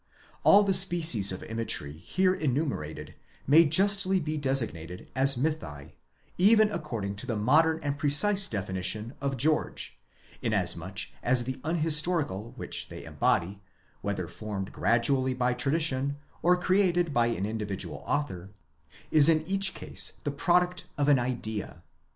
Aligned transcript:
All 0.43 0.63
the 0.63 0.73
species 0.73 1.31
of 1.31 1.43
imagery 1.43 1.93
here 1.93 2.33
enumerated 2.33 3.13
may 3.45 3.65
justly 3.65 4.19
be 4.19 4.35
designated 4.35 5.11
as 5.15 5.35
mythi, 5.35 5.91
even 6.39 6.71
according 6.71 7.15
to 7.17 7.27
the 7.27 7.35
modern 7.35 7.79
and 7.83 7.99
precise 7.99 8.47
definition 8.47 9.13
of 9.21 9.37
George, 9.37 9.99
inasmuch 10.41 11.01
as 11.21 11.43
the 11.43 11.61
unhistorical 11.63 12.53
which 12.55 12.89
they 12.89 13.03
embody—whether 13.03 14.27
formed 14.27 14.71
gradually 14.73 15.35
by 15.35 15.53
tradition, 15.53 16.17
or 16.41 16.57
created 16.57 17.13
by 17.13 17.27
an 17.27 17.45
individual 17.45 18.03
author—is 18.07 19.29
in 19.29 19.45
each 19.45 19.75
case 19.75 20.13
the 20.23 20.31
product 20.31 20.85
of 20.97 21.09
an 21.09 21.17
zdea. 21.17 21.83